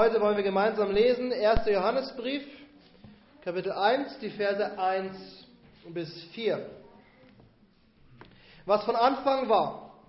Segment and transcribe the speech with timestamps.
[0.00, 1.66] Heute wollen wir gemeinsam lesen 1.
[1.66, 2.42] Johannesbrief,
[3.44, 5.46] Kapitel 1, die Verse 1
[5.90, 6.70] bis 4.
[8.64, 10.00] Was von Anfang war,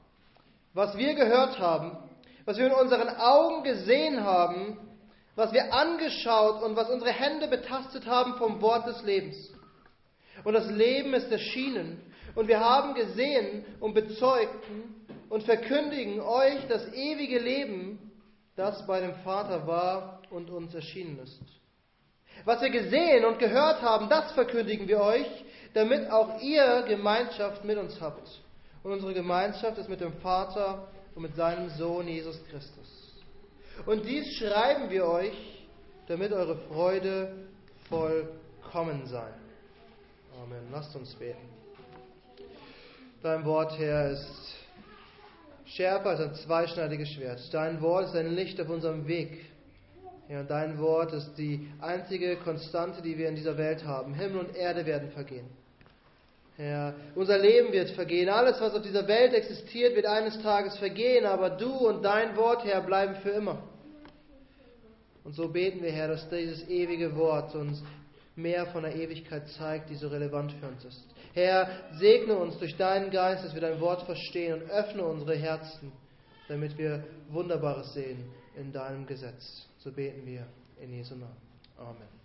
[0.74, 1.98] was wir gehört haben,
[2.46, 4.78] was wir in unseren Augen gesehen haben,
[5.36, 9.54] was wir angeschaut und was unsere Hände betastet haben vom Wort des Lebens.
[10.46, 12.02] Und das Leben ist erschienen
[12.36, 18.11] und wir haben gesehen und bezeugten und verkündigen euch das ewige Leben,
[18.56, 21.42] das bei dem Vater war und uns erschienen ist.
[22.46, 25.28] Was wir gesehen und gehört haben, das verkündigen wir euch,
[25.74, 28.28] damit auch ihr Gemeinschaft mit uns habt.
[28.84, 33.24] Und unsere Gemeinschaft ist mit dem Vater und mit seinem Sohn Jesus Christus.
[33.86, 35.68] Und dies schreiben wir euch,
[36.08, 37.48] damit eure Freude
[37.90, 39.30] vollkommen sei.
[40.42, 40.68] Amen.
[40.72, 41.50] Lasst uns beten.
[43.22, 44.51] Dein Wort, Herr, ist
[45.76, 47.42] schärfer als ein zweischneidiges Schwert.
[47.52, 49.46] Dein Wort ist ein Licht auf unserem Weg.
[50.30, 54.14] Ja, dein Wort ist die einzige Konstante, die wir in dieser Welt haben.
[54.14, 55.46] Himmel und Erde werden vergehen.
[56.58, 58.30] Herr, unser Leben wird vergehen.
[58.30, 61.26] Alles, was auf dieser Welt existiert, wird eines Tages vergehen.
[61.26, 63.64] Aber du und dein Wort, Herr, bleiben für immer.
[65.24, 67.84] Und so beten wir, Herr, dass dieses ewige Wort uns
[68.42, 71.06] mehr von der Ewigkeit zeigt, die so relevant für uns ist.
[71.34, 75.92] Herr, segne uns durch deinen Geist, dass wir dein Wort verstehen und öffne unsere Herzen,
[76.48, 78.26] damit wir Wunderbares sehen
[78.56, 79.68] in deinem Gesetz.
[79.80, 80.46] So beten wir
[80.82, 81.38] in Jesu Namen.
[81.78, 82.22] Amen.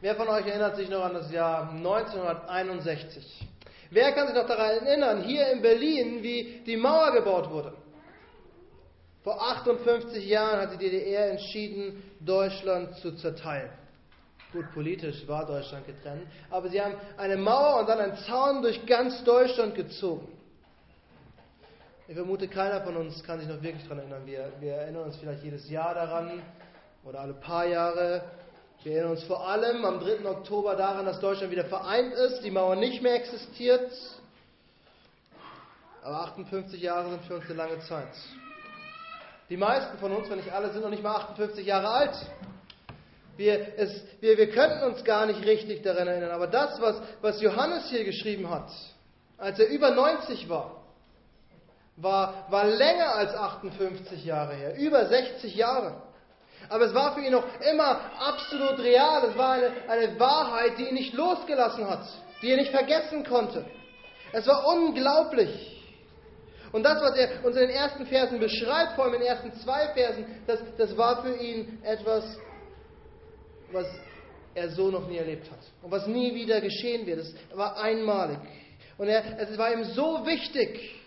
[0.00, 3.46] Wer von euch erinnert sich noch an das Jahr 1961?
[3.90, 7.74] Wer kann sich noch daran erinnern, hier in Berlin, wie die Mauer gebaut wurde?
[9.22, 13.70] Vor 58 Jahren hat die DDR entschieden, Deutschland zu zerteilen.
[14.52, 18.84] Gut, politisch war Deutschland getrennt, aber sie haben eine Mauer und dann einen Zaun durch
[18.84, 20.28] ganz Deutschland gezogen.
[22.06, 24.26] Ich vermute, keiner von uns kann sich noch wirklich daran erinnern.
[24.26, 26.42] Wir, wir erinnern uns vielleicht jedes Jahr daran
[27.04, 28.24] oder alle paar Jahre.
[28.82, 30.28] Wir erinnern uns vor allem am 3.
[30.28, 33.90] Oktober daran, dass Deutschland wieder vereint ist, die Mauer nicht mehr existiert.
[36.02, 38.12] Aber 58 Jahre sind für uns eine lange Zeit.
[39.48, 42.26] Die meisten von uns, wenn nicht alle, sind noch nicht mal 58 Jahre alt.
[43.36, 46.30] Wir, es, wir, wir könnten uns gar nicht richtig daran erinnern.
[46.30, 48.70] Aber das, was, was Johannes hier geschrieben hat,
[49.38, 50.82] als er über 90 war,
[51.96, 56.02] war, war länger als 58 Jahre her, über 60 Jahre.
[56.68, 59.24] Aber es war für ihn noch immer absolut real.
[59.28, 62.06] Es war eine, eine Wahrheit, die ihn nicht losgelassen hat,
[62.40, 63.64] die er nicht vergessen konnte.
[64.32, 65.68] Es war unglaublich.
[66.72, 69.52] Und das, was er uns in den ersten Versen beschreibt, vor allem in den ersten
[69.54, 72.24] zwei Versen, das, das war für ihn etwas
[73.72, 73.86] was
[74.54, 77.20] er so noch nie erlebt hat und was nie wieder geschehen wird.
[77.20, 78.38] Es war einmalig.
[78.98, 81.00] Und er, es war ihm so wichtig,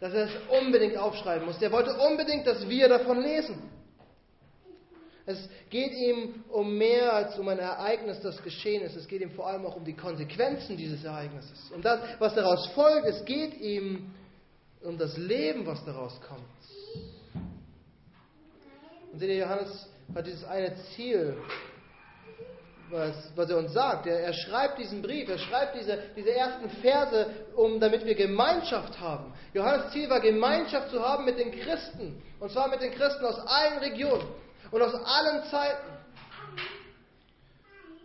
[0.00, 1.64] dass er es unbedingt aufschreiben musste.
[1.66, 3.70] Er wollte unbedingt, dass wir davon lesen.
[5.24, 8.96] Es geht ihm um mehr als um ein Ereignis, das geschehen ist.
[8.96, 11.70] Es geht ihm vor allem auch um die Konsequenzen dieses Ereignisses.
[11.72, 13.06] Um das, was daraus folgt.
[13.06, 14.12] Es geht ihm
[14.82, 16.42] um das Leben, was daraus kommt.
[19.12, 21.36] Und seht ihr, Johannes hat dieses eine Ziel,
[22.92, 24.06] was, was er uns sagt.
[24.06, 27.26] Er, er, schreibt diesen Brief, er schreibt diese, diese ersten Verse,
[27.56, 29.32] um, damit wir Gemeinschaft haben.
[29.54, 32.22] Johannes Ziel war, Gemeinschaft zu haben mit den Christen.
[32.38, 34.28] Und zwar mit den Christen aus allen Regionen
[34.70, 35.88] und aus allen Zeiten.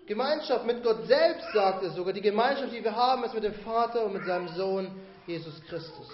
[0.08, 2.14] Gemeinschaft mit Gott selbst, sagt er sogar.
[2.14, 4.90] Die Gemeinschaft, die wir haben, ist mit dem Vater und mit seinem Sohn
[5.26, 6.08] Jesus Christus.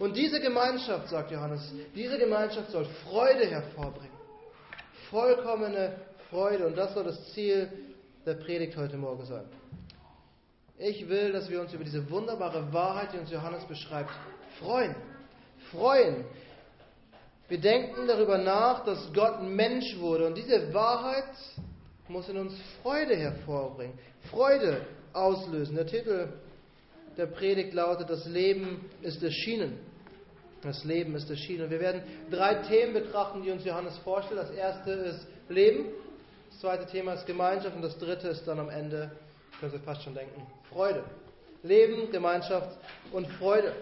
[0.00, 4.18] Und diese Gemeinschaft, sagt Johannes, diese Gemeinschaft soll Freude hervorbringen.
[5.08, 5.96] Vollkommene
[6.30, 6.66] Freude.
[6.66, 7.70] Und das soll das Ziel
[8.28, 9.46] der Predigt heute Morgen sein.
[10.76, 14.10] Ich will, dass wir uns über diese wunderbare Wahrheit, die uns Johannes beschreibt,
[14.60, 14.94] freuen.
[15.70, 16.26] Freuen.
[17.48, 21.32] Wir denken darüber nach, dass Gott Mensch wurde und diese Wahrheit
[22.08, 22.52] muss in uns
[22.82, 23.98] Freude hervorbringen,
[24.30, 24.82] Freude
[25.14, 25.76] auslösen.
[25.76, 26.28] Der Titel
[27.16, 29.78] der Predigt lautet, das Leben ist erschienen.
[30.60, 31.70] Das Leben ist erschienen.
[31.70, 34.42] Wir werden drei Themen betrachten, die uns Johannes vorstellt.
[34.42, 35.86] Das erste ist Leben,
[36.58, 39.12] das zweite Thema ist Gemeinschaft und das dritte ist dann am Ende,
[39.60, 41.04] können Sie fast schon denken, Freude.
[41.62, 42.76] Leben, Gemeinschaft
[43.12, 43.72] und Freude.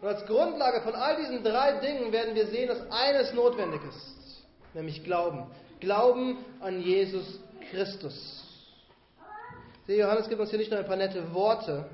[0.00, 4.42] Und als Grundlage von all diesen drei Dingen werden wir sehen, dass eines notwendig ist,
[4.72, 5.50] nämlich Glauben.
[5.80, 7.38] Glauben an Jesus
[7.70, 8.42] Christus.
[9.86, 11.84] Der Johannes gibt uns hier nicht nur ein paar nette Worte,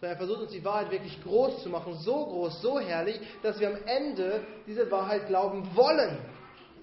[0.00, 3.58] sondern er versucht uns die Wahrheit wirklich groß zu machen, so groß, so herrlich, dass
[3.58, 6.18] wir am Ende diese Wahrheit glauben wollen.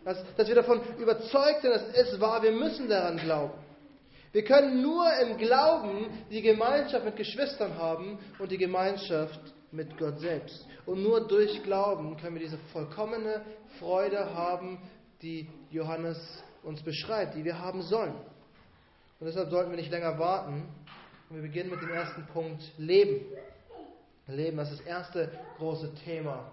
[0.05, 3.53] Dass, dass wir davon überzeugt sind, dass es wahr, wir müssen daran glauben.
[4.31, 9.39] Wir können nur im Glauben die Gemeinschaft mit Geschwistern haben und die Gemeinschaft
[9.71, 10.65] mit Gott selbst.
[10.85, 13.41] Und nur durch Glauben können wir diese vollkommene
[13.79, 14.79] Freude haben,
[15.21, 16.17] die Johannes
[16.63, 18.13] uns beschreibt, die wir haben sollen.
[19.19, 20.67] Und deshalb sollten wir nicht länger warten.
[21.29, 23.25] Und wir beginnen mit dem ersten Punkt Leben.
[24.27, 26.51] Leben, das ist das erste große Thema,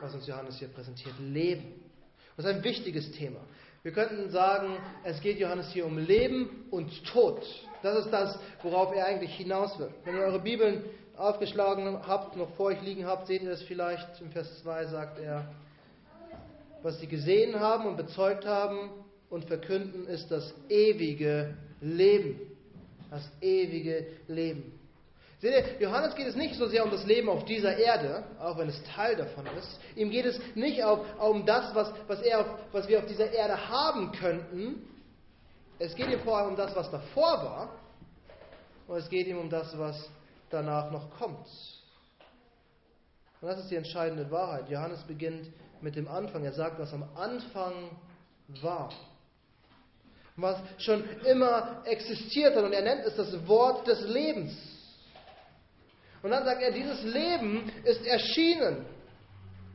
[0.00, 1.14] was uns Johannes hier präsentiert.
[1.18, 1.87] Leben.
[2.38, 3.40] Das ist ein wichtiges Thema.
[3.82, 7.42] Wir könnten sagen, es geht Johannes hier um Leben und Tod.
[7.82, 9.90] Das ist das, worauf er eigentlich hinaus will.
[10.04, 10.84] Wenn ihr eure Bibeln
[11.16, 14.20] aufgeschlagen habt, noch vor euch liegen habt, seht ihr das vielleicht.
[14.20, 15.50] Im Vers 2 sagt er,
[16.84, 18.90] was sie gesehen haben und bezeugt haben
[19.30, 22.38] und verkünden, ist das ewige Leben.
[23.10, 24.77] Das ewige Leben.
[25.40, 28.58] Seht ihr, Johannes geht es nicht so sehr um das Leben auf dieser Erde, auch
[28.58, 29.78] wenn es Teil davon ist.
[29.94, 33.30] Ihm geht es nicht auf, um das, was, was, er auf, was wir auf dieser
[33.30, 34.88] Erde haben könnten.
[35.78, 37.68] Es geht ihm vor allem um das, was davor war.
[38.88, 40.10] Und es geht ihm um das, was
[40.50, 41.46] danach noch kommt.
[43.40, 44.68] Und das ist die entscheidende Wahrheit.
[44.68, 45.48] Johannes beginnt
[45.80, 46.44] mit dem Anfang.
[46.44, 47.90] Er sagt, was am Anfang
[48.60, 48.90] war.
[50.34, 52.64] Was schon immer existiert hat.
[52.64, 54.56] Und er nennt es das Wort des Lebens.
[56.28, 58.84] Und dann sagt er, dieses Leben ist erschienen.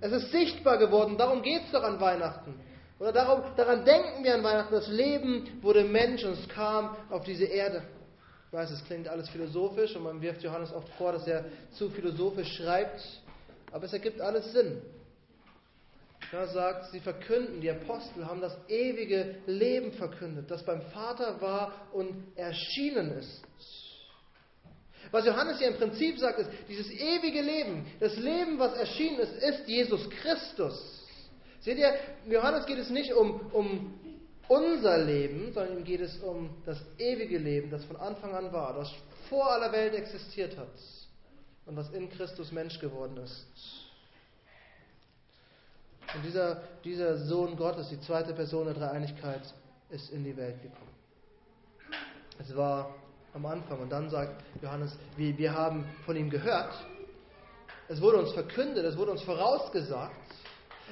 [0.02, 1.18] Es ist sichtbar geworden.
[1.18, 2.54] Darum geht es doch an Weihnachten.
[3.00, 4.72] Oder darum, daran denken wir an Weihnachten.
[4.72, 7.82] Das Leben wurde Mensch und es kam auf diese Erde.
[8.46, 11.90] Ich weiß, es klingt alles philosophisch und man wirft Johannes oft vor, dass er zu
[11.90, 13.02] philosophisch schreibt.
[13.72, 14.80] Aber es ergibt alles Sinn.
[16.32, 21.72] Er sagt, sie verkünden, die Apostel haben das ewige Leben verkündet, das beim Vater war
[21.94, 23.42] und erschienen ist.
[25.14, 29.34] Was Johannes hier im Prinzip sagt, ist, dieses ewige Leben, das Leben, was erschienen ist,
[29.44, 31.06] ist Jesus Christus.
[31.60, 31.94] Seht ihr,
[32.28, 33.94] Johannes geht es nicht um, um
[34.48, 38.74] unser Leben, sondern ihm geht es um das ewige Leben, das von Anfang an war,
[38.74, 38.92] das
[39.30, 40.74] vor aller Welt existiert hat
[41.68, 43.46] und was in Christus Mensch geworden ist.
[46.16, 49.44] Und dieser, dieser Sohn Gottes, die zweite Person der Dreieinigkeit,
[49.92, 50.90] ist in die Welt gekommen.
[52.40, 52.96] Es war
[53.34, 53.80] am Anfang.
[53.80, 56.74] Und dann sagt Johannes, wir, wir haben von ihm gehört.
[57.88, 60.16] Es wurde uns verkündet, es wurde uns vorausgesagt.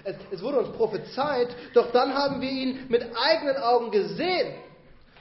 [0.03, 4.55] Es, es wurde uns prophezeit, doch dann haben wir ihn mit eigenen Augen gesehen.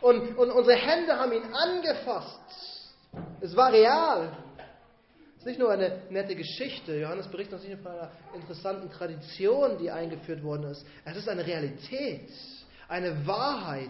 [0.00, 2.40] Und, und unsere Hände haben ihn angefasst.
[3.40, 4.32] Es war real.
[5.32, 6.99] Es ist nicht nur eine nette Geschichte.
[6.99, 10.87] Johannes berichtet uns nicht nur von einer interessanten Tradition, die eingeführt worden ist.
[11.05, 12.31] Es ist eine Realität,
[12.90, 13.88] eine Wahrheit,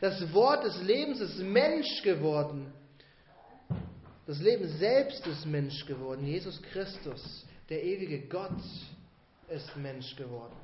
[0.00, 2.72] das Wort des Lebens ist Mensch geworden.
[4.26, 6.26] Das Leben selbst ist Mensch geworden.
[6.26, 8.50] Jesus Christus, der ewige Gott,
[9.48, 10.54] ist Mensch geworden.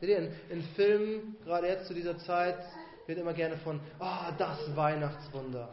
[0.00, 2.58] Seht ihr, in, in Filmen, gerade jetzt zu dieser Zeit,
[3.06, 5.68] wird immer gerne von, oh, das Weihnachtswunder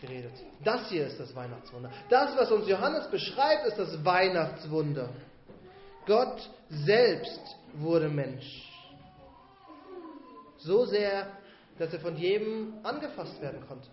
[0.00, 0.34] geredet.
[0.64, 1.90] Das hier ist das Weihnachtswunder.
[2.10, 5.08] Das, was uns Johannes beschreibt, ist das Weihnachtswunder.
[6.04, 7.40] Gott selbst
[7.74, 8.75] wurde Mensch.
[10.58, 11.26] So sehr,
[11.78, 13.88] dass er von jedem angefasst werden konnte.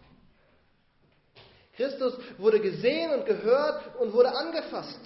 [1.75, 4.99] Christus wurde gesehen und gehört und wurde angefasst.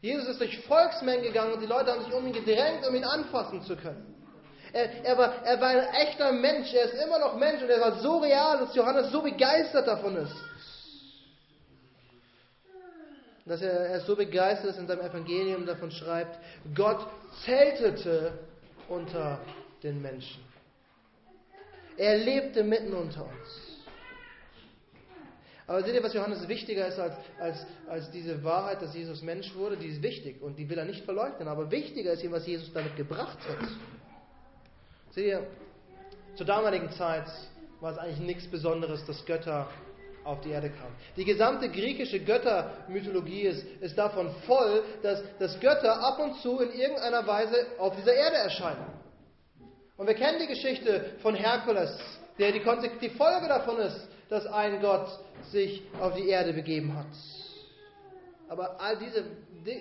[0.00, 3.04] Jesus ist durch Volksmengen gegangen und die Leute haben sich um ihn gedrängt, um ihn
[3.04, 4.14] anfassen zu können.
[4.72, 7.80] Er, er, war, er war ein echter Mensch, er ist immer noch Mensch und er
[7.80, 10.34] war so real, dass Johannes so begeistert davon ist.
[13.46, 16.38] Dass er, er so begeistert ist in seinem Evangelium davon schreibt,
[16.74, 17.04] Gott
[17.44, 18.38] zeltete
[18.88, 19.40] unter
[19.82, 20.49] den Menschen.
[22.00, 23.78] Er lebte mitten unter uns.
[25.66, 29.54] Aber seht ihr, was Johannes wichtiger ist als, als, als diese Wahrheit, dass Jesus Mensch
[29.54, 29.76] wurde?
[29.76, 31.46] Die ist wichtig und die will er nicht verleugnen.
[31.46, 33.68] Aber wichtiger ist ihm, was Jesus damit gebracht hat.
[35.10, 35.46] Seht ihr,
[36.36, 37.26] zur damaligen Zeit
[37.80, 39.68] war es eigentlich nichts Besonderes, dass Götter
[40.24, 40.96] auf die Erde kamen.
[41.18, 46.72] Die gesamte griechische Göttermythologie ist, ist davon voll, dass, dass Götter ab und zu in
[46.72, 48.99] irgendeiner Weise auf dieser Erde erscheinen.
[50.00, 51.94] Und wir kennen die Geschichte von Herkules,
[52.38, 52.62] der die,
[53.02, 55.06] die Folge davon ist, dass ein Gott
[55.50, 57.04] sich auf die Erde begeben hat.
[58.48, 59.26] Aber all diese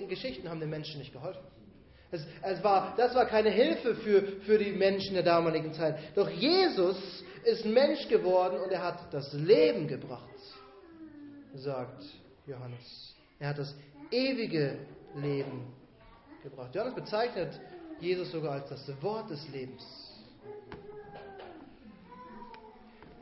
[0.10, 1.42] Geschichten haben den Menschen nicht geholfen.
[2.12, 5.98] Es, es war, das war keine Hilfe für, für die Menschen der damaligen Zeit.
[6.16, 10.28] Doch Jesus ist Mensch geworden und er hat das Leben gebracht,
[11.56, 12.04] sagt
[12.46, 13.16] Johannes.
[13.40, 13.74] Er hat das
[14.12, 14.80] ewige
[15.16, 15.72] Leben
[16.44, 16.76] gebracht.
[16.76, 17.58] Johannes bezeichnet
[18.02, 20.09] Jesus sogar als das Wort des Lebens.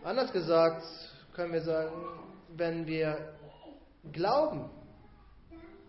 [0.08, 0.86] Anders gesagt
[1.34, 1.92] können wir sagen,
[2.56, 3.34] wenn wir
[4.14, 4.70] glauben,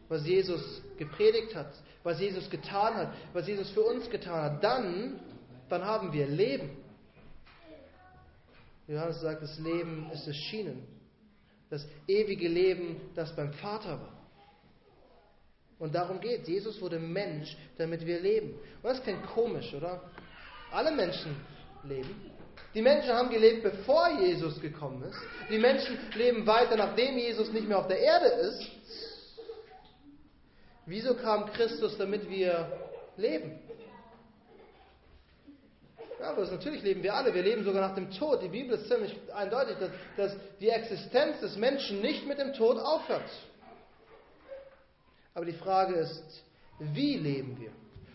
[0.09, 1.73] was Jesus gepredigt hat,
[2.03, 5.21] was Jesus getan hat, was Jesus für uns getan hat, dann,
[5.69, 6.79] dann haben wir Leben.
[8.89, 10.83] Johannes sagt, das Leben ist erschienen.
[11.71, 14.19] Das ewige Leben, das beim Vater war.
[15.79, 16.49] Und darum geht es.
[16.49, 18.55] Jesus wurde Mensch, damit wir leben.
[18.83, 20.11] Und das klingt komisch, oder?
[20.73, 21.37] Alle Menschen
[21.85, 22.38] leben.
[22.75, 25.19] Die Menschen haben gelebt, bevor Jesus gekommen ist.
[25.51, 28.71] Die Menschen leben weiter, nachdem Jesus nicht mehr auf der Erde ist.
[30.87, 32.71] Wieso kam Christus, damit wir
[33.17, 33.59] leben?
[36.21, 37.33] Ja, aber natürlich leben wir alle.
[37.33, 38.43] Wir leben sogar nach dem Tod.
[38.43, 42.79] Die Bibel ist ziemlich eindeutig, dass, dass die Existenz des Menschen nicht mit dem Tod
[42.79, 43.31] aufhört.
[45.35, 46.43] Aber die Frage ist,
[46.81, 47.71] wie leben wir?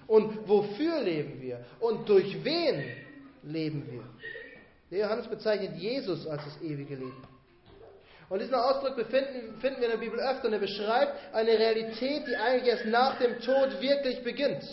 [0.07, 1.65] Und wofür leben wir?
[1.79, 2.83] Und durch wen
[3.43, 4.03] leben wir?
[4.93, 7.27] Der Johannes bezeichnet Jesus als das ewige Leben.
[8.29, 12.27] Und diesen Ausdruck befinden, finden wir in der Bibel öfter und er beschreibt eine Realität,
[12.27, 14.63] die eigentlich erst nach dem Tod wirklich beginnt.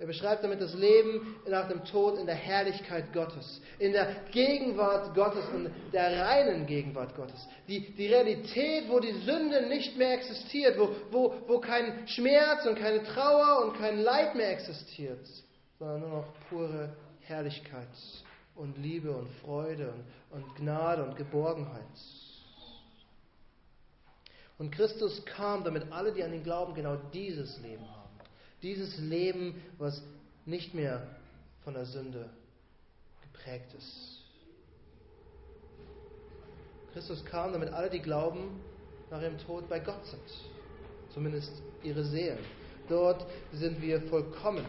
[0.00, 5.14] Er beschreibt damit das Leben nach dem Tod in der Herrlichkeit Gottes, in der Gegenwart
[5.14, 7.46] Gottes und der reinen Gegenwart Gottes.
[7.68, 12.80] Die, die Realität, wo die Sünde nicht mehr existiert, wo, wo, wo kein Schmerz und
[12.80, 15.24] keine Trauer und kein Leid mehr existiert,
[15.78, 17.88] sondern nur noch pure Herrlichkeit
[18.54, 19.92] und Liebe und Freude
[20.30, 21.82] und, und Gnade und Geborgenheit.
[24.58, 28.10] Und Christus kam, damit alle, die an ihn glauben, genau dieses Leben haben.
[28.62, 30.02] Dieses Leben, was
[30.46, 31.06] nicht mehr
[31.64, 32.30] von der Sünde
[33.22, 34.20] geprägt ist.
[36.92, 38.60] Christus kam, damit alle, die glauben,
[39.10, 40.22] nach ihrem Tod bei Gott sind.
[41.12, 41.50] Zumindest
[41.82, 42.38] ihre Seelen.
[42.88, 44.64] Dort sind wir vollkommen.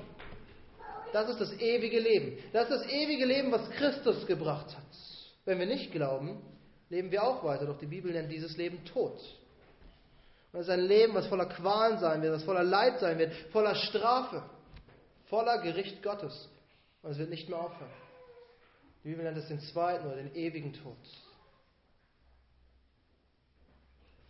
[1.14, 2.38] Das ist das ewige Leben.
[2.52, 4.84] Das ist das ewige Leben, was Christus gebracht hat.
[5.46, 6.42] Wenn wir nicht glauben,
[6.90, 7.66] leben wir auch weiter.
[7.66, 9.20] Doch die Bibel nennt dieses Leben Tod.
[10.52, 13.34] Und es ist ein Leben, was voller Qualen sein wird, was voller Leid sein wird,
[13.52, 14.44] voller Strafe,
[15.26, 16.50] voller Gericht Gottes.
[17.02, 17.92] Und es wird nicht mehr aufhören.
[19.04, 20.98] Die Bibel nennt es den zweiten oder den ewigen Tod.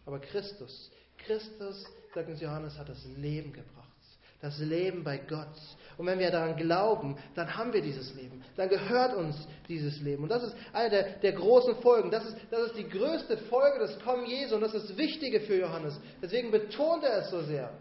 [0.06, 3.85] Aber Christus, Christus, sagt uns Johannes, hat das Leben gebracht
[4.46, 5.48] das Leben bei Gott.
[5.98, 8.44] Und wenn wir daran glauben, dann haben wir dieses Leben.
[8.56, 9.36] Dann gehört uns
[9.68, 10.24] dieses Leben.
[10.24, 12.12] Und das ist eine der, der großen Folgen.
[12.12, 14.56] Das ist, das ist die größte Folge des Kommen Jesu.
[14.56, 16.00] Und das ist das Wichtige für Johannes.
[16.22, 17.72] Deswegen betont er es so sehr,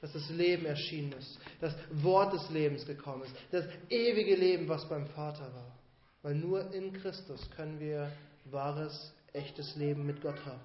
[0.00, 1.38] dass das Leben erschienen ist.
[1.60, 3.34] Das Wort des Lebens gekommen ist.
[3.50, 5.76] Das ewige Leben, was beim Vater war.
[6.22, 8.10] Weil nur in Christus können wir
[8.46, 10.60] wahres, echtes Leben mit Gott haben.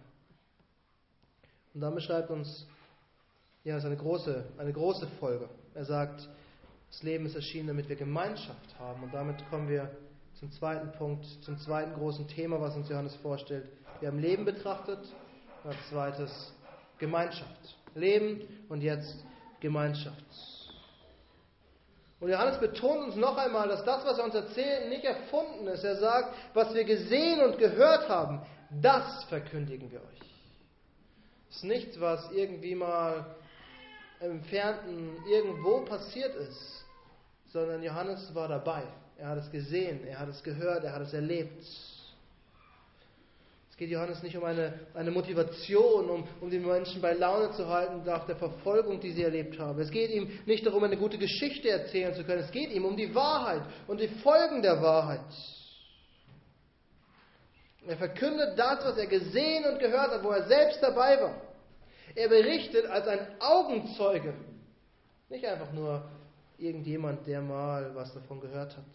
[1.73, 2.65] Und dann beschreibt uns
[3.63, 5.49] ja, das ist eine große, eine große Folge.
[5.73, 6.27] Er sagt,
[6.89, 9.03] das Leben ist erschienen, damit wir Gemeinschaft haben.
[9.03, 9.91] Und damit kommen wir
[10.39, 13.69] zum zweiten Punkt, zum zweiten großen Thema, was uns Johannes vorstellt.
[13.99, 14.99] Wir haben Leben betrachtet,
[15.63, 16.53] und als zweites
[16.97, 17.77] Gemeinschaft.
[17.93, 19.23] Leben und jetzt
[19.59, 20.23] Gemeinschaft.
[22.19, 25.83] Und Johannes betont uns noch einmal, dass das, was er uns erzählt, nicht erfunden ist.
[25.83, 28.41] Er sagt, was wir gesehen und gehört haben,
[28.81, 30.21] das verkündigen wir euch.
[31.49, 33.35] Es ist nichts, was irgendwie mal
[34.21, 36.85] Entfernten irgendwo passiert ist,
[37.51, 38.83] sondern Johannes war dabei.
[39.17, 41.63] Er hat es gesehen, er hat es gehört, er hat es erlebt.
[43.71, 47.67] Es geht Johannes nicht um eine, eine Motivation, um, um die Menschen bei Laune zu
[47.67, 49.79] halten nach der Verfolgung, die sie erlebt haben.
[49.79, 52.43] Es geht ihm nicht darum, eine gute Geschichte erzählen zu können.
[52.43, 55.21] Es geht ihm um die Wahrheit und die Folgen der Wahrheit.
[57.87, 61.50] Er verkündet das, was er gesehen und gehört hat, wo er selbst dabei war.
[62.15, 64.33] Er berichtet als ein Augenzeuge,
[65.29, 66.09] nicht einfach nur
[66.57, 68.85] irgendjemand, der mal was davon gehört hat.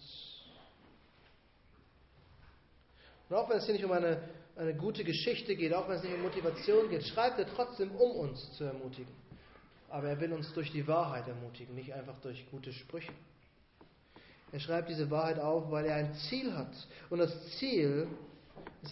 [3.29, 4.21] Und auch wenn es hier nicht um eine,
[4.57, 8.13] eine gute Geschichte geht, auch wenn es nicht um Motivation geht, schreibt er trotzdem, um
[8.13, 9.13] uns zu ermutigen.
[9.89, 13.13] Aber er will uns durch die Wahrheit ermutigen, nicht einfach durch gute Sprüche.
[14.53, 16.73] Er schreibt diese Wahrheit auf, weil er ein Ziel hat.
[17.11, 18.07] Und das Ziel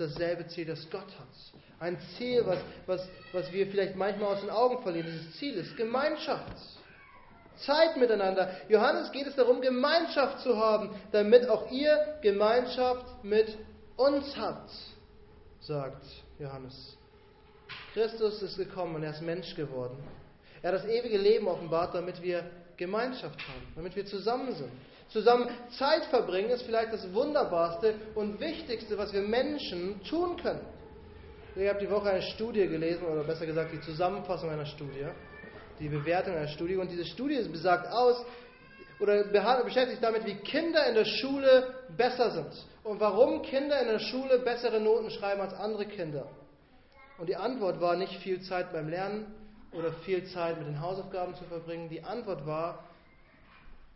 [0.01, 1.63] ist dasselbe Ziel, das Gott hat.
[1.81, 5.07] Ein Ziel, was, was, was wir vielleicht manchmal aus den Augen verlieren.
[5.07, 6.57] Dieses Ziel ist Gemeinschaft.
[7.57, 8.51] Zeit miteinander.
[8.69, 13.57] Johannes geht es darum, Gemeinschaft zu haben, damit auch ihr Gemeinschaft mit
[13.97, 14.71] uns habt,
[15.61, 16.05] sagt
[16.39, 16.97] Johannes.
[17.93, 19.97] Christus ist gekommen und er ist Mensch geworden.
[20.65, 22.43] Er hat das ewige Leben offenbart, damit wir
[22.79, 24.71] Gemeinschaft haben, damit wir zusammen sind.
[25.11, 25.47] Zusammen
[25.79, 30.63] Zeit verbringen ist vielleicht das Wunderbarste und Wichtigste, was wir Menschen tun können.
[31.55, 35.05] Ich habe die Woche eine Studie gelesen, oder besser gesagt die Zusammenfassung einer Studie,
[35.81, 36.77] die Bewertung einer Studie.
[36.77, 38.25] Und diese Studie besagt aus,
[39.01, 42.67] oder beschäftigt sich damit, wie Kinder in der Schule besser sind.
[42.85, 46.27] Und warum Kinder in der Schule bessere Noten schreiben als andere Kinder.
[47.19, 49.44] Und die Antwort war nicht viel Zeit beim Lernen
[49.75, 51.89] oder viel Zeit mit den Hausaufgaben zu verbringen.
[51.89, 52.85] Die Antwort war,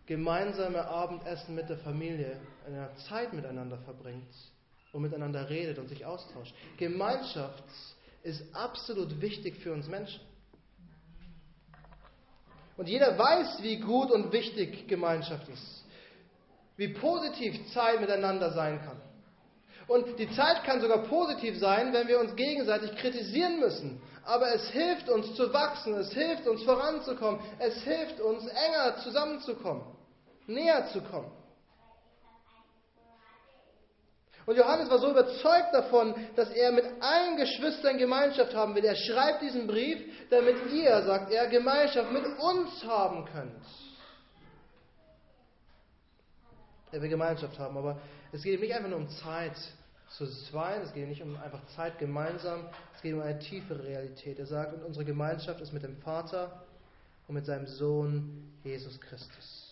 [0.07, 4.35] gemeinsame Abendessen mit der Familie, eine Zeit miteinander verbringt
[4.93, 6.55] und miteinander redet und sich austauscht.
[6.79, 7.65] Gemeinschaft
[8.23, 10.21] ist absolut wichtig für uns Menschen.
[12.77, 15.79] Und jeder weiß, wie gut und wichtig Gemeinschaft ist.
[16.79, 19.01] wie positiv Zeit miteinander sein kann.
[19.89, 24.01] Und die Zeit kann sogar positiv sein, wenn wir uns gegenseitig kritisieren müssen.
[24.23, 29.83] Aber es hilft uns zu wachsen, es hilft uns voranzukommen, es hilft uns enger zusammenzukommen,
[30.47, 31.33] näher zu kommen.
[34.45, 38.85] Und Johannes war so überzeugt davon, dass er mit allen Geschwistern Gemeinschaft haben will.
[38.85, 39.99] Er schreibt diesen Brief,
[40.31, 43.65] damit ihr, sagt er, Gemeinschaft mit uns haben könnt.
[46.93, 48.01] Er will Gemeinschaft haben, aber
[48.33, 49.57] es geht ihm nicht einfach nur um Zeit
[50.11, 54.39] zu zweit, es geht nicht um einfach Zeit gemeinsam, es geht um eine tiefere Realität.
[54.39, 56.63] Er sagt, und unsere Gemeinschaft ist mit dem Vater
[57.27, 59.69] und mit seinem Sohn Jesus Christus.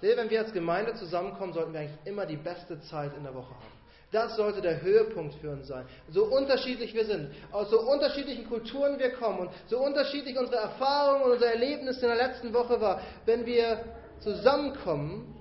[0.00, 3.54] Wenn wir als Gemeinde zusammenkommen, sollten wir eigentlich immer die beste Zeit in der Woche
[3.54, 3.84] haben.
[4.12, 5.86] Das sollte der Höhepunkt für uns sein.
[6.10, 11.24] So unterschiedlich wir sind, aus so unterschiedlichen Kulturen wir kommen und so unterschiedlich unsere Erfahrungen
[11.24, 13.82] und unser Erlebnis in der letzten Woche war, wenn wir
[14.20, 15.34] zusammenkommen,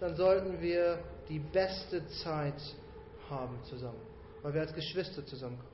[0.00, 2.60] dann sollten wir die beste Zeit
[3.28, 4.00] haben zusammen,
[4.42, 5.72] weil wir als Geschwister zusammenkommen.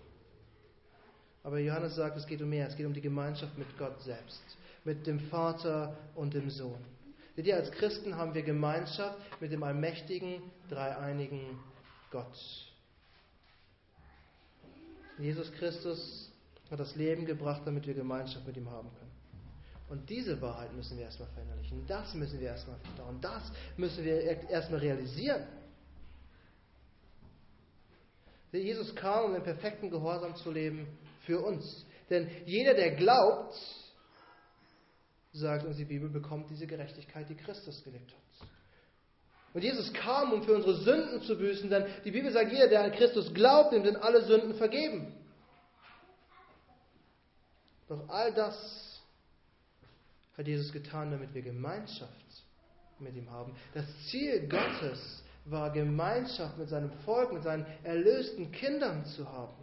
[1.42, 4.42] Aber Johannes sagt, es geht um mehr, es geht um die Gemeinschaft mit Gott selbst,
[4.84, 6.84] mit dem Vater und dem Sohn.
[7.36, 11.58] Seht ihr, als Christen haben wir Gemeinschaft mit dem allmächtigen, dreieinigen
[12.10, 12.36] Gott.
[15.18, 16.32] Jesus Christus
[16.70, 19.07] hat das Leben gebracht, damit wir Gemeinschaft mit ihm haben können.
[19.88, 21.86] Und diese Wahrheit müssen wir erstmal verinnerlichen.
[21.86, 23.18] Das müssen wir erstmal verdauen.
[23.20, 23.42] Das
[23.76, 25.46] müssen wir erstmal realisieren.
[28.52, 30.86] Jesus kam, um den perfekten Gehorsam zu leben
[31.24, 31.84] für uns.
[32.10, 33.54] Denn jeder, der glaubt,
[35.32, 38.48] sagt uns die Bibel, bekommt diese Gerechtigkeit, die Christus gelebt hat.
[39.54, 42.84] Und Jesus kam, um für unsere Sünden zu büßen, denn die Bibel sagt, jeder, der
[42.84, 45.14] an Christus glaubt, dem sind alle Sünden vergeben.
[47.88, 48.87] Doch all das
[50.38, 52.12] hat Jesus getan, damit wir Gemeinschaft
[53.00, 53.54] mit ihm haben.
[53.74, 59.54] Das Ziel Gottes war Gemeinschaft mit seinem Volk, mit seinen erlösten Kindern zu haben.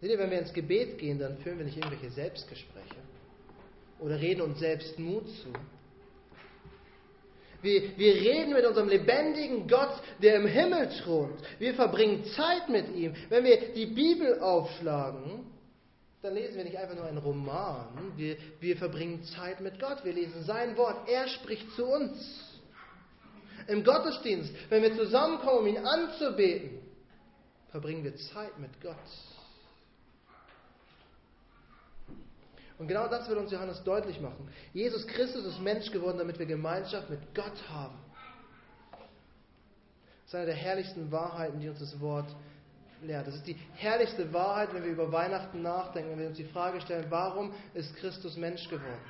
[0.00, 2.96] Seht ihr, wenn wir ins Gebet gehen, dann führen wir nicht irgendwelche Selbstgespräche
[3.98, 5.48] oder reden uns selbst Mut zu.
[7.62, 11.40] Wir, wir reden mit unserem lebendigen Gott, der im Himmel thront.
[11.58, 13.14] Wir verbringen Zeit mit ihm.
[13.30, 15.53] Wenn wir die Bibel aufschlagen,
[16.24, 17.86] dann lesen wir nicht einfach nur einen Roman.
[18.16, 20.02] Wir, wir verbringen Zeit mit Gott.
[20.04, 21.06] Wir lesen sein Wort.
[21.06, 22.16] Er spricht zu uns.
[23.66, 26.78] Im Gottesdienst, wenn wir zusammenkommen, um ihn anzubeten,
[27.68, 28.96] verbringen wir Zeit mit Gott.
[32.78, 34.48] Und genau das will uns Johannes deutlich machen.
[34.72, 37.98] Jesus Christus ist Mensch geworden, damit wir Gemeinschaft mit Gott haben.
[38.92, 42.34] Das ist eine der herrlichsten Wahrheiten, die uns das Wort
[43.06, 43.26] lehrt.
[43.26, 46.80] Das ist die herrlichste Wahrheit, wenn wir über Weihnachten nachdenken, wenn wir uns die Frage
[46.80, 49.00] stellen, warum ist Christus Mensch geworden?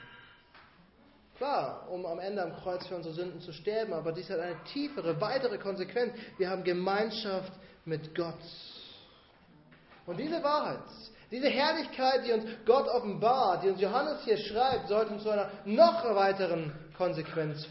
[1.36, 4.62] Klar, um am Ende am Kreuz für unsere Sünden zu sterben, aber dies hat eine
[4.72, 6.14] tiefere, weitere Konsequenz.
[6.38, 7.52] Wir haben Gemeinschaft
[7.84, 8.38] mit Gott.
[10.06, 10.78] Und diese Wahrheit,
[11.30, 15.50] diese Herrlichkeit, die uns Gott offenbart, die uns Johannes hier schreibt, sollte uns zu einer
[15.64, 17.66] noch weiteren Konsequenz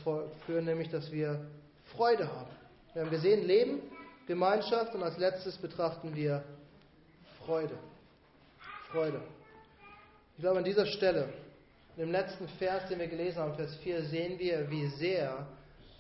[0.46, 1.46] führen, nämlich dass wir
[1.96, 2.50] Freude haben.
[2.94, 3.82] Wir haben gesehen, Leben,
[4.28, 6.44] Gemeinschaft und als letztes betrachten wir
[7.40, 7.78] Freude.
[8.92, 9.22] Freude.
[10.36, 11.34] Ich glaube, an dieser Stelle,
[11.98, 15.46] im letzten Vers, den wir gelesen haben, Vers 4, sehen wir, wie sehr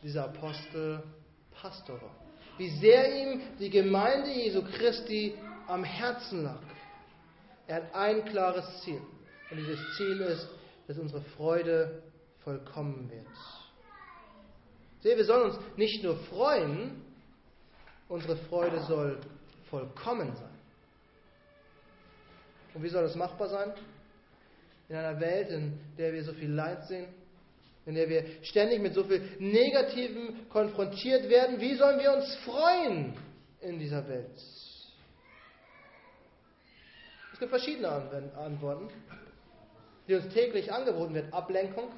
[0.01, 1.03] dieser Apostel
[1.51, 2.15] Pastor war.
[2.57, 5.35] Wie sehr ihm die Gemeinde Jesu Christi
[5.67, 6.61] am Herzen lag.
[7.67, 9.01] Er hat ein klares Ziel.
[9.49, 10.47] Und dieses Ziel ist,
[10.87, 12.03] dass unsere Freude
[12.43, 13.25] vollkommen wird.
[15.01, 17.01] Seht, wir sollen uns nicht nur freuen,
[18.13, 19.17] unsere Freude soll
[19.71, 20.53] vollkommen sein.
[22.75, 23.73] Und wie soll das machbar sein?
[24.87, 27.07] In einer Welt, in der wir so viel Leid sehen,
[27.87, 33.15] in der wir ständig mit so viel Negativem konfrontiert werden, wie sollen wir uns freuen
[33.61, 34.37] in dieser Welt?
[37.33, 37.89] Es gibt verschiedene
[38.35, 38.89] Antworten,
[40.07, 41.33] die uns täglich angeboten wird.
[41.33, 41.89] Ablenkung.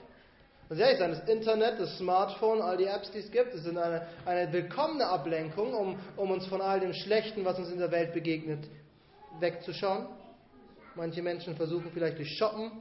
[0.67, 4.07] Was ehrlich sein, das Internet, das Smartphone, all die Apps, die es gibt, sind eine,
[4.25, 8.13] eine willkommene Ablenkung, um, um uns von all dem Schlechten, was uns in der Welt
[8.13, 8.67] begegnet,
[9.39, 10.07] wegzuschauen.
[10.95, 12.71] Manche Menschen versuchen vielleicht durch Shoppen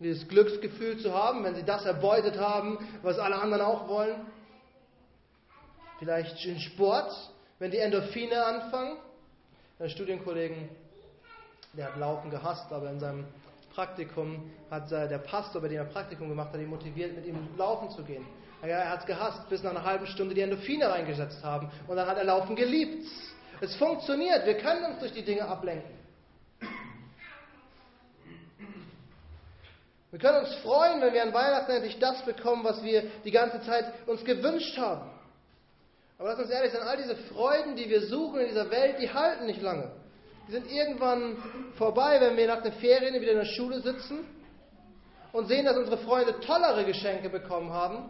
[0.00, 4.26] dieses Glücksgefühl zu haben, wenn sie das erbeutet haben, was alle anderen auch wollen.
[5.98, 7.12] Vielleicht in Sport,
[7.58, 8.96] wenn die Endorphine anfangen.
[9.78, 10.68] Meine Studienkollegen
[11.74, 13.24] der hat Laufen gehasst, aber in seinem
[13.78, 17.88] Praktikum hat der Pastor, bei dem er Praktikum gemacht hat, ihn motiviert, mit ihm laufen
[17.90, 18.26] zu gehen.
[18.60, 21.70] Er hat es gehasst, bis nach einer halben Stunde die Endorphine reingesetzt haben.
[21.86, 23.06] Und dann hat er Laufen geliebt.
[23.60, 24.44] Es funktioniert.
[24.46, 25.96] Wir können uns durch die Dinge ablenken.
[30.10, 33.62] Wir können uns freuen, wenn wir an Weihnachten endlich das bekommen, was wir die ganze
[33.62, 35.08] Zeit uns gewünscht haben.
[36.18, 39.12] Aber lass uns ehrlich sein, all diese Freuden, die wir suchen in dieser Welt, die
[39.14, 39.92] halten nicht lange.
[40.48, 41.36] Die sind irgendwann
[41.76, 44.20] vorbei, wenn wir nach den Ferien wieder in der Schule sitzen
[45.32, 48.08] und sehen, dass unsere Freunde tollere Geschenke bekommen haben,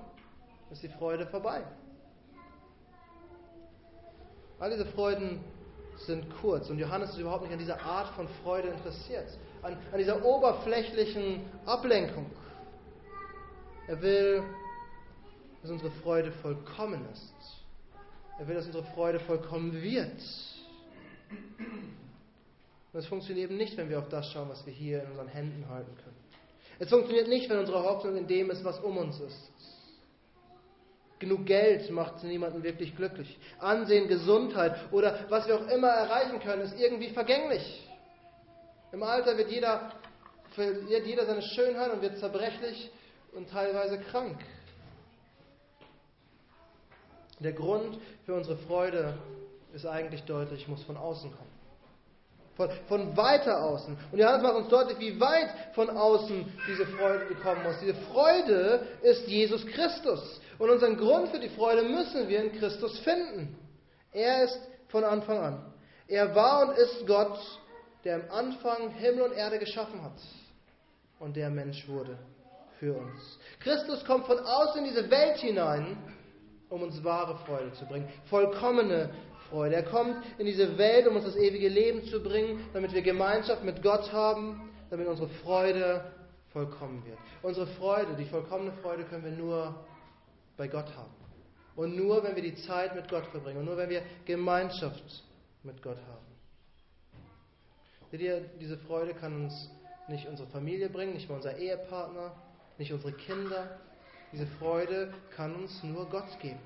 [0.70, 1.64] ist die Freude vorbei.
[4.60, 5.40] All diese Freuden
[5.96, 9.26] sind kurz und Johannes ist überhaupt nicht an dieser Art von Freude interessiert,
[9.62, 12.26] an, an dieser oberflächlichen Ablenkung.
[13.88, 14.44] Er will,
[15.62, 17.34] dass unsere Freude vollkommen ist.
[18.38, 20.22] Er will, dass unsere Freude vollkommen wird.
[22.92, 25.28] Und es funktioniert eben nicht, wenn wir auf das schauen, was wir hier in unseren
[25.28, 26.16] Händen halten können.
[26.78, 29.52] Es funktioniert nicht, wenn unsere Hoffnung in dem ist, was um uns ist.
[31.18, 33.36] Genug Geld macht niemanden wirklich glücklich.
[33.58, 37.88] Ansehen, Gesundheit oder was wir auch immer erreichen können, ist irgendwie vergänglich.
[38.92, 39.92] Im Alter wird jeder,
[40.52, 42.90] verliert jeder seine Schönheit und wird zerbrechlich
[43.32, 44.38] und teilweise krank.
[47.40, 49.18] Der Grund für unsere Freude
[49.72, 51.57] ist eigentlich deutlich, muss von außen kommen.
[52.58, 53.96] Von, von weiter außen.
[54.12, 57.78] Und Johannes macht uns deutlich, wie weit von außen diese Freude gekommen muss.
[57.80, 60.40] Diese Freude ist Jesus Christus.
[60.58, 63.56] Und unseren Grund für die Freude müssen wir in Christus finden.
[64.12, 65.72] Er ist von Anfang an.
[66.08, 67.38] Er war und ist Gott,
[68.04, 70.20] der am Anfang Himmel und Erde geschaffen hat
[71.18, 72.18] und der Mensch wurde
[72.78, 73.38] für uns.
[73.60, 75.96] Christus kommt von außen in diese Welt hinein,
[76.68, 79.10] um uns wahre Freude zu bringen, vollkommene
[79.50, 79.76] Freude.
[79.76, 83.64] Er kommt in diese Welt, um uns das ewige Leben zu bringen, damit wir Gemeinschaft
[83.64, 86.12] mit Gott haben, damit unsere Freude
[86.52, 87.18] vollkommen wird.
[87.42, 89.74] Unsere Freude, die vollkommene Freude können wir nur
[90.56, 91.12] bei Gott haben.
[91.76, 95.22] Und nur, wenn wir die Zeit mit Gott verbringen und nur, wenn wir Gemeinschaft
[95.62, 96.26] mit Gott haben.
[98.10, 99.70] Seht ihr, diese Freude kann uns
[100.08, 102.34] nicht unsere Familie bringen, nicht mal unser Ehepartner,
[102.78, 103.78] nicht unsere Kinder.
[104.32, 106.58] Diese Freude kann uns nur Gott geben.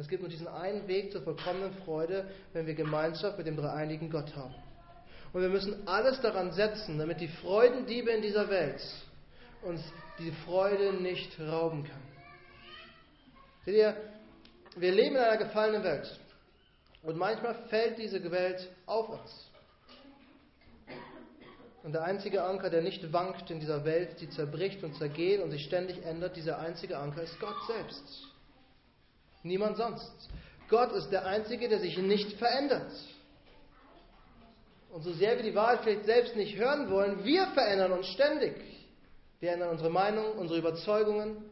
[0.00, 3.58] Und es gibt nur diesen einen Weg zur vollkommenen Freude, wenn wir Gemeinschaft mit dem
[3.58, 4.54] dreieinigen Gott haben.
[5.34, 8.80] Und wir müssen alles daran setzen, damit die Freudendiebe in dieser Welt
[9.60, 9.82] uns
[10.18, 12.08] die Freude nicht rauben können.
[13.66, 13.94] Seht ihr,
[14.74, 16.18] wir leben in einer gefallenen Welt.
[17.02, 19.50] Und manchmal fällt diese Welt auf uns.
[21.82, 25.50] Und der einzige Anker, der nicht wankt in dieser Welt, die zerbricht und zergeht und
[25.50, 28.29] sich ständig ändert, dieser einzige Anker ist Gott selbst.
[29.42, 30.12] Niemand sonst.
[30.68, 32.92] Gott ist der Einzige, der sich nicht verändert.
[34.90, 38.56] Und so sehr wir die Wahrheit vielleicht selbst nicht hören wollen, wir verändern uns ständig.
[39.38, 41.44] Wir ändern unsere Meinung, unsere Überzeugungen,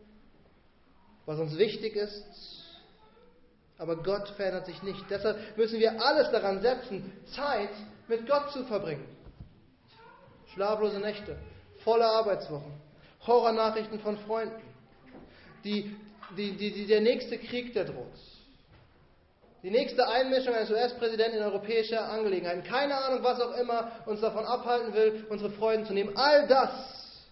[1.25, 2.25] was uns wichtig ist.
[3.79, 5.05] Aber Gott verändert sich nicht.
[5.09, 7.71] Deshalb müssen wir alles daran setzen, Zeit
[8.09, 9.07] mit Gott zu verbringen.
[10.53, 11.39] Schlaflose Nächte,
[11.85, 12.73] volle Arbeitswochen,
[13.27, 14.63] Horrornachrichten von Freunden,
[15.65, 15.95] die
[16.37, 18.07] die, die, der nächste Krieg, der droht.
[19.63, 22.63] Die nächste Einmischung eines US-Präsidenten in europäische Angelegenheiten.
[22.63, 26.17] Keine Ahnung, was auch immer uns davon abhalten will, unsere Freuden zu nehmen.
[26.17, 27.27] All das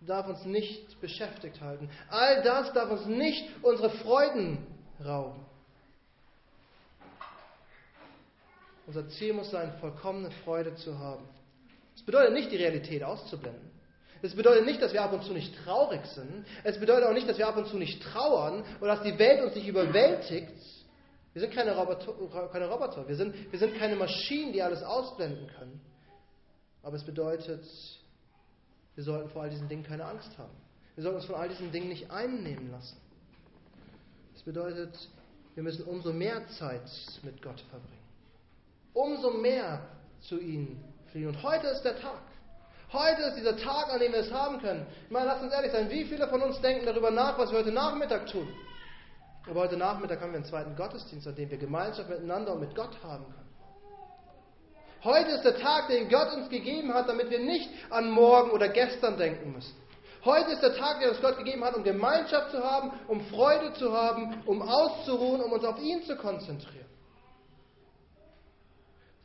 [0.00, 1.90] darf uns nicht beschäftigt halten.
[2.08, 4.66] All das darf uns nicht unsere Freuden
[5.04, 5.44] rauben.
[8.86, 11.28] Unser Ziel muss sein, vollkommene Freude zu haben.
[11.94, 13.77] Das bedeutet nicht, die Realität auszublenden.
[14.22, 16.44] Es bedeutet nicht, dass wir ab und zu nicht traurig sind.
[16.64, 19.42] Es bedeutet auch nicht, dass wir ab und zu nicht trauern oder dass die Welt
[19.42, 20.52] uns nicht überwältigt.
[21.32, 23.06] Wir sind keine Roboter, keine Roboter.
[23.06, 25.80] Wir, sind, wir sind keine Maschinen, die alles ausblenden können.
[26.82, 27.64] Aber es bedeutet,
[28.94, 30.54] wir sollten vor all diesen Dingen keine Angst haben.
[30.94, 32.96] Wir sollten uns von all diesen Dingen nicht einnehmen lassen.
[34.34, 34.96] Es bedeutet,
[35.54, 36.90] wir müssen umso mehr Zeit
[37.22, 38.02] mit Gott verbringen.
[38.94, 39.86] Umso mehr
[40.20, 41.28] zu ihm fliehen.
[41.28, 42.22] Und heute ist der Tag.
[42.92, 44.86] Heute ist dieser Tag, an dem wir es haben können.
[45.04, 47.58] Ich meine, lasst uns ehrlich sein, wie viele von uns denken darüber nach, was wir
[47.58, 48.48] heute Nachmittag tun?
[49.46, 52.74] Aber heute Nachmittag haben wir einen zweiten Gottesdienst, an dem wir Gemeinschaft miteinander und mit
[52.74, 53.48] Gott haben können.
[55.04, 58.68] Heute ist der Tag, den Gott uns gegeben hat, damit wir nicht an morgen oder
[58.68, 59.76] gestern denken müssen.
[60.24, 63.72] Heute ist der Tag, den uns Gott gegeben hat, um Gemeinschaft zu haben, um Freude
[63.74, 66.86] zu haben, um auszuruhen, um uns auf ihn zu konzentrieren.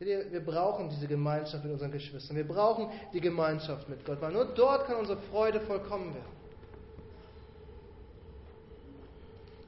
[0.06, 2.36] Wir brauchen diese Gemeinschaft mit unseren Geschwistern.
[2.36, 6.44] Wir brauchen die Gemeinschaft mit Gott, weil nur dort kann unsere Freude vollkommen werden.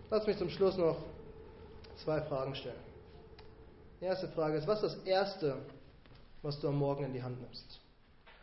[0.10, 0.98] Lass mich zum Schluss noch
[1.98, 2.80] zwei Fragen stellen.
[4.02, 5.58] Die erste Frage ist, was ist das Erste,
[6.42, 7.80] was du am Morgen in die Hand nimmst?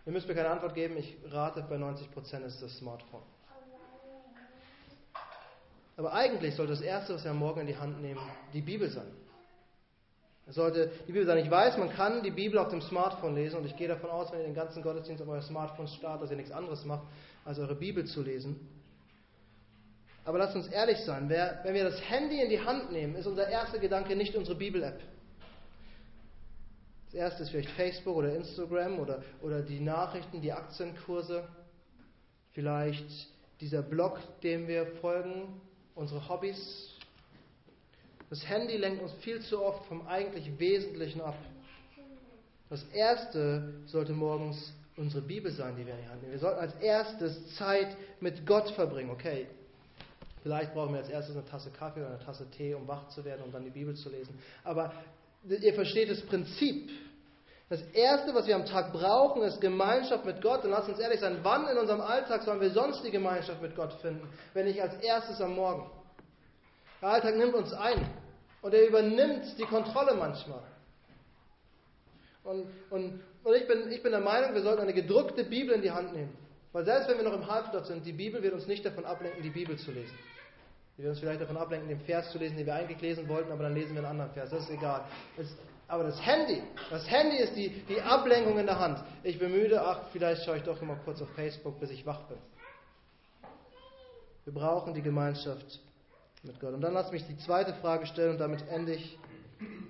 [0.05, 3.23] Ihr müsst mir keine Antwort geben, ich rate, bei 90% ist das Smartphone.
[5.97, 8.21] Aber eigentlich sollte das Erste, was wir am Morgen in die Hand nehmen,
[8.53, 9.07] die Bibel sein.
[10.49, 11.39] Sollte die Bibel sein.
[11.39, 14.33] Ich weiß, man kann die Bibel auf dem Smartphone lesen und ich gehe davon aus,
[14.33, 17.05] wenn ihr den ganzen Gottesdienst auf euer Smartphone startet, dass ihr nichts anderes macht,
[17.45, 18.57] als eure Bibel zu lesen.
[20.25, 23.27] Aber lasst uns ehrlich sein, wer, wenn wir das Handy in die Hand nehmen, ist
[23.27, 25.01] unser erster Gedanke nicht unsere Bibel-App.
[27.07, 31.47] Das erste ist vielleicht Facebook oder Instagram oder, oder die Nachrichten, die Aktienkurse,
[32.53, 33.07] vielleicht
[33.61, 35.61] dieser Blog, dem wir folgen,
[35.95, 36.92] unsere Hobbys.
[38.33, 41.35] Das Handy lenkt uns viel zu oft vom eigentlich Wesentlichen ab.
[42.71, 46.33] Das erste sollte morgens unsere Bibel sein, die wir in die Hand nehmen.
[46.33, 49.11] Wir sollten als erstes Zeit mit Gott verbringen.
[49.11, 49.49] Okay,
[50.43, 53.23] vielleicht brauchen wir als erstes eine Tasse Kaffee oder eine Tasse Tee, um wach zu
[53.23, 54.39] werden, um dann die Bibel zu lesen.
[54.65, 54.95] Aber
[55.47, 56.89] ihr versteht das Prinzip.
[57.69, 60.65] Das Erste, was wir am Tag brauchen, ist Gemeinschaft mit Gott.
[60.65, 63.77] Und lasst uns ehrlich sein, wann in unserem Alltag sollen wir sonst die Gemeinschaft mit
[63.77, 65.91] Gott finden, wenn nicht als erstes am Morgen?
[67.03, 68.22] Der Alltag nimmt uns ein
[68.63, 70.63] und er übernimmt die Kontrolle manchmal.
[72.45, 75.83] Und, und, und ich, bin, ich bin der Meinung, wir sollten eine gedruckte Bibel in
[75.83, 76.37] die Hand nehmen.
[76.73, 79.43] Weil selbst wenn wir noch im Halbstark sind, die Bibel wird uns nicht davon ablenken,
[79.43, 80.17] die Bibel zu lesen.
[80.97, 83.53] Die wird uns vielleicht davon ablenken, den Vers zu lesen, den wir eigentlich lesen wollten,
[83.53, 84.51] aber dann lesen wir einen anderen Vers.
[84.51, 85.05] Das ist egal.
[85.37, 85.55] Es,
[85.89, 88.99] aber das Handy, das Handy ist die, die Ablenkung in der Hand.
[89.23, 92.23] Ich bin müde, ach, vielleicht schaue ich doch immer kurz auf Facebook, bis ich wach
[92.23, 92.39] bin.
[94.45, 95.81] Wir brauchen die Gemeinschaft
[96.43, 96.75] mit Gott.
[96.75, 99.19] Und dann lass mich die zweite Frage stellen und damit ende ich.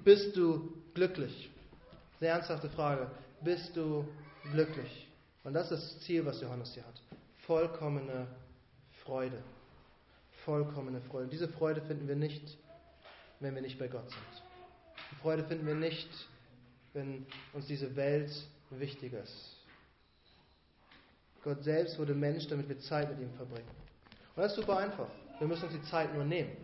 [0.04, 1.50] Bist du glücklich?
[2.20, 3.10] Eine ernsthafte Frage.
[3.40, 4.06] Bist du
[4.52, 5.08] glücklich?
[5.44, 7.00] Und das ist das Ziel, was Johannes hier hat.
[7.46, 8.26] Vollkommene
[9.04, 9.42] Freude.
[10.44, 11.28] Vollkommene Freude.
[11.28, 12.58] Diese Freude finden wir nicht,
[13.40, 14.42] wenn wir nicht bei Gott sind.
[15.10, 16.08] Die Freude finden wir nicht,
[16.92, 18.30] wenn uns diese Welt
[18.70, 19.56] wichtig ist.
[21.42, 23.68] Gott selbst wurde Mensch, damit wir Zeit mit ihm verbringen.
[24.36, 25.08] Und das ist super einfach.
[25.42, 26.56] Wir müssen uns die Zeit nur nehmen.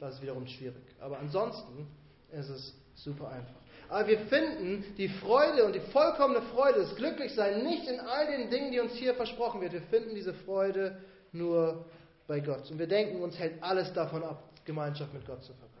[0.00, 0.82] Das ist wiederum schwierig.
[1.02, 1.86] Aber ansonsten
[2.32, 3.54] ist es super einfach.
[3.90, 8.48] Aber wir finden die Freude und die vollkommene Freude, das Glücklichsein nicht in all den
[8.48, 9.74] Dingen, die uns hier versprochen wird.
[9.74, 10.98] Wir finden diese Freude
[11.32, 11.84] nur
[12.26, 12.70] bei Gott.
[12.70, 15.76] Und wir denken, uns hält alles davon ab, Gemeinschaft mit Gott zu verbringen.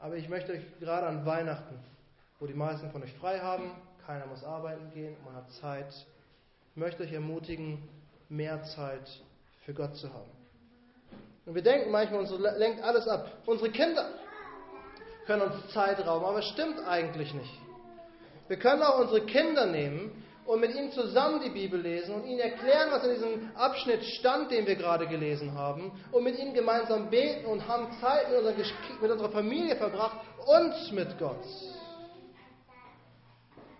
[0.00, 1.78] Aber ich möchte euch gerade an Weihnachten,
[2.40, 3.70] wo die meisten von euch frei haben,
[4.04, 5.94] keiner muss arbeiten gehen, man hat Zeit,
[6.72, 7.88] ich möchte euch ermutigen,
[8.28, 9.22] mehr Zeit
[9.64, 10.30] für Gott zu haben.
[11.46, 13.30] Und wir denken manchmal, uns lenkt alles ab.
[13.46, 14.08] Unsere Kinder
[15.26, 17.60] können uns Zeit rauben, aber es stimmt eigentlich nicht.
[18.48, 22.40] Wir können auch unsere Kinder nehmen und mit ihnen zusammen die Bibel lesen und ihnen
[22.40, 27.08] erklären, was in diesem Abschnitt stand, den wir gerade gelesen haben, und mit ihnen gemeinsam
[27.08, 28.28] beten und haben Zeit
[29.00, 31.44] mit unserer, Familie verbracht und mit Gott.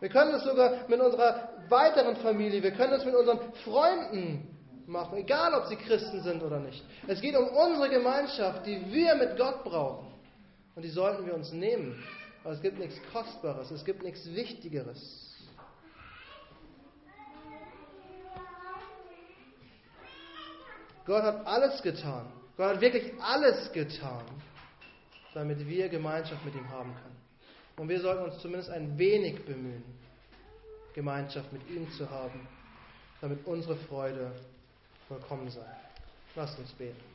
[0.00, 4.53] Wir können es sogar mit unserer weiteren Familie, wir können es mit unseren Freunden
[4.86, 6.84] machen, egal ob sie Christen sind oder nicht.
[7.06, 10.06] Es geht um unsere Gemeinschaft, die wir mit Gott brauchen.
[10.74, 12.02] Und die sollten wir uns nehmen.
[12.42, 15.32] Aber es gibt nichts Kostbares, es gibt nichts Wichtigeres.
[21.06, 22.26] Gott hat alles getan.
[22.56, 24.24] Gott hat wirklich alles getan,
[25.34, 27.16] damit wir Gemeinschaft mit ihm haben können.
[27.76, 29.84] Und wir sollten uns zumindest ein wenig bemühen,
[30.94, 32.46] Gemeinschaft mit ihm zu haben,
[33.20, 34.32] damit unsere Freude
[35.08, 35.64] vollkommen sei.
[36.34, 37.13] Lasst uns beten.